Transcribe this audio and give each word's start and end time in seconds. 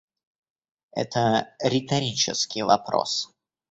Это 0.93 1.53
риторический 1.61 2.63
вопрос. 2.63 3.29